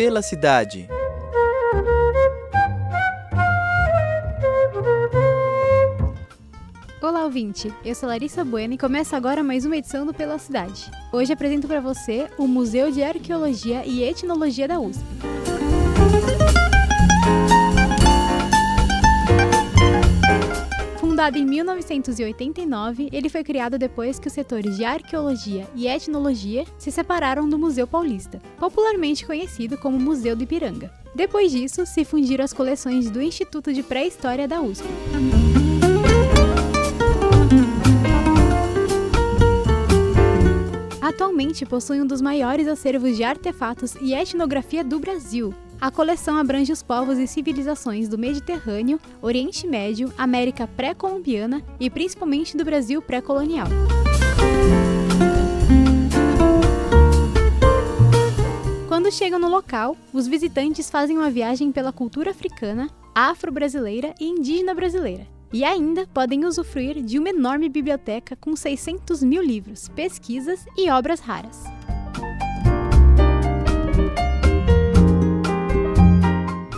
Pela 0.00 0.22
cidade. 0.22 0.88
Olá, 7.02 7.24
ouvinte! 7.24 7.70
Eu 7.84 7.94
sou 7.94 8.08
Larissa 8.08 8.42
Bueno 8.42 8.72
e 8.72 8.78
começa 8.78 9.14
agora 9.14 9.42
mais 9.42 9.66
uma 9.66 9.76
edição 9.76 10.06
do 10.06 10.14
Pela 10.14 10.38
Cidade. 10.38 10.90
Hoje 11.12 11.34
apresento 11.34 11.68
para 11.68 11.82
você 11.82 12.30
o 12.38 12.46
Museu 12.46 12.90
de 12.90 13.02
Arqueologia 13.02 13.84
e 13.84 14.02
Etnologia 14.02 14.66
da 14.66 14.80
USP. 14.80 15.29
Fundado 21.20 21.36
em 21.36 21.44
1989, 21.44 23.10
ele 23.12 23.28
foi 23.28 23.44
criado 23.44 23.76
depois 23.76 24.18
que 24.18 24.26
os 24.26 24.32
setores 24.32 24.78
de 24.78 24.86
arqueologia 24.86 25.68
e 25.74 25.86
etnologia 25.86 26.64
se 26.78 26.90
separaram 26.90 27.46
do 27.46 27.58
Museu 27.58 27.86
Paulista, 27.86 28.40
popularmente 28.58 29.26
conhecido 29.26 29.76
como 29.76 30.00
Museu 30.00 30.34
do 30.34 30.44
Ipiranga. 30.44 30.90
Depois 31.14 31.52
disso, 31.52 31.84
se 31.84 32.06
fundiram 32.06 32.42
as 32.42 32.54
coleções 32.54 33.10
do 33.10 33.20
Instituto 33.20 33.70
de 33.70 33.82
Pré-História 33.82 34.48
da 34.48 34.62
USP. 34.62 34.86
Atualmente 41.02 41.66
possui 41.66 42.00
um 42.00 42.06
dos 42.06 42.22
maiores 42.22 42.66
acervos 42.66 43.14
de 43.14 43.24
artefatos 43.24 43.94
e 43.96 44.14
etnografia 44.14 44.82
do 44.82 44.98
Brasil. 44.98 45.54
A 45.80 45.90
coleção 45.90 46.36
abrange 46.36 46.70
os 46.70 46.82
povos 46.82 47.16
e 47.16 47.26
civilizações 47.26 48.06
do 48.06 48.18
Mediterrâneo, 48.18 49.00
Oriente 49.22 49.66
Médio, 49.66 50.12
América 50.18 50.66
pré-colombiana 50.66 51.62
e 51.80 51.88
principalmente 51.88 52.54
do 52.54 52.62
Brasil 52.66 53.00
pré-colonial. 53.00 53.66
Quando 58.86 59.10
chegam 59.10 59.38
no 59.38 59.48
local, 59.48 59.96
os 60.12 60.26
visitantes 60.26 60.90
fazem 60.90 61.16
uma 61.16 61.30
viagem 61.30 61.72
pela 61.72 61.92
cultura 61.92 62.32
africana, 62.32 62.90
afro-brasileira 63.14 64.14
e 64.20 64.26
indígena 64.26 64.74
brasileira. 64.74 65.26
E 65.50 65.64
ainda 65.64 66.06
podem 66.12 66.44
usufruir 66.44 67.02
de 67.02 67.18
uma 67.18 67.30
enorme 67.30 67.70
biblioteca 67.70 68.36
com 68.36 68.54
600 68.54 69.22
mil 69.22 69.42
livros, 69.42 69.88
pesquisas 69.88 70.66
e 70.76 70.90
obras 70.90 71.20
raras. 71.20 71.79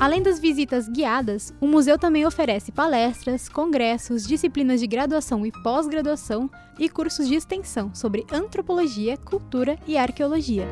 Além 0.00 0.20
das 0.22 0.40
visitas 0.40 0.88
guiadas, 0.88 1.54
o 1.60 1.66
museu 1.66 1.98
também 1.98 2.24
oferece 2.24 2.72
palestras, 2.72 3.50
congressos, 3.50 4.26
disciplinas 4.26 4.80
de 4.80 4.86
graduação 4.86 5.44
e 5.44 5.52
pós-graduação 5.52 6.50
e 6.78 6.88
cursos 6.88 7.28
de 7.28 7.34
extensão 7.34 7.94
sobre 7.94 8.24
antropologia, 8.32 9.18
cultura 9.18 9.78
e 9.86 9.98
arqueologia. 9.98 10.66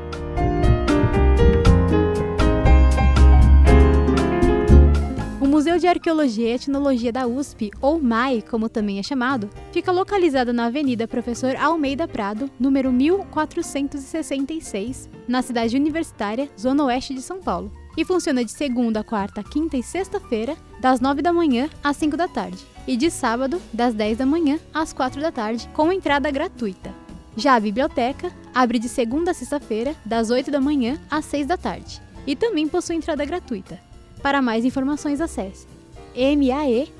O 5.39 5.47
Museu 5.47 5.79
de 5.79 5.87
Arqueologia 5.87 6.49
e 6.49 6.53
Etnologia 6.53 7.13
da 7.13 7.27
USP, 7.27 7.71
ou 7.83 8.01
MAI, 8.01 8.41
como 8.41 8.71
também 8.71 8.99
é 8.99 9.03
chamado, 9.03 9.51
fica 9.73 9.93
localizado 9.93 10.55
na 10.55 10.65
Avenida 10.67 11.07
Professor 11.07 11.55
Almeida 11.57 12.09
Prado, 12.09 12.51
número 12.59 12.91
1466, 12.91 15.07
na 15.29 15.43
cidade 15.43 15.77
universitária, 15.77 16.49
Zona 16.59 16.85
Oeste 16.85 17.13
de 17.13 17.21
São 17.21 17.43
Paulo 17.43 17.71
e 17.99 18.05
funciona 18.05 18.45
de 18.45 18.53
segunda, 18.53 19.03
quarta, 19.03 19.43
quinta 19.43 19.77
e 19.77 19.83
sexta-feira, 19.83 20.57
das 20.81 21.01
9 21.01 21.21
da 21.21 21.33
manhã 21.33 21.69
às 21.83 21.97
5 21.97 22.17
da 22.17 22.29
tarde, 22.29 22.65
e 22.87 22.97
de 22.97 23.11
sábado, 23.11 23.61
das 23.73 23.93
10 23.93 24.19
da 24.19 24.25
manhã 24.25 24.61
às 24.73 24.93
4 24.93 25.21
da 25.21 25.33
tarde, 25.33 25.69
com 25.75 25.91
entrada 25.91 26.31
gratuita. 26.31 26.95
Já 27.37 27.57
a 27.57 27.61
biblioteca 27.61 28.33
abre 28.55 28.79
de 28.79 28.89
segunda 28.89 29.33
a 29.33 29.35
sexta-feira, 29.35 29.97
das 30.05 30.31
8 30.31 30.49
da 30.49 30.61
manhã 30.61 30.97
às 31.11 31.25
6 31.25 31.49
da 31.49 31.57
tarde, 31.57 32.01
e 32.25 32.37
também 32.37 32.69
possui 32.69 32.95
entrada 32.95 33.25
gratuita. 33.25 33.81
Para 34.23 34.41
mais 34.41 34.65
informações, 34.65 35.21
acesse 35.21 35.67
mae.usp.br. 36.15 36.99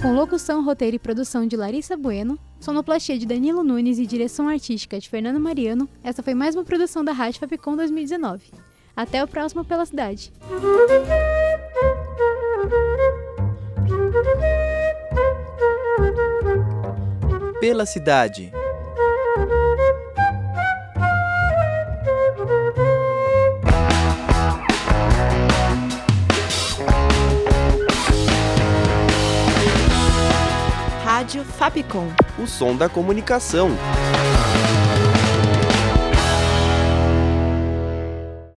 Com 0.00 0.14
locução, 0.14 0.64
roteiro 0.64 0.96
e 0.96 0.98
produção 0.98 1.46
de 1.46 1.56
Larissa 1.56 1.94
Bueno, 1.94 2.38
sonoplastia 2.58 3.18
de 3.18 3.26
Danilo 3.26 3.62
Nunes 3.62 3.98
e 3.98 4.06
direção 4.06 4.48
artística 4.48 4.98
de 4.98 5.06
Fernando 5.06 5.38
Mariano, 5.38 5.86
essa 6.02 6.22
foi 6.22 6.32
mais 6.32 6.54
uma 6.54 6.64
produção 6.64 7.04
da 7.04 7.12
Rádio 7.12 7.38
Fapcom 7.38 7.76
2019. 7.76 8.50
Até 8.96 9.22
o 9.22 9.28
próximo 9.28 9.62
Pela 9.62 9.84
Cidade. 9.84 10.32
Pela 17.60 17.84
cidade. 17.84 18.50
Fapcom. 31.50 32.08
O 32.38 32.46
som 32.46 32.76
da 32.76 32.88
comunicação. 32.88 33.70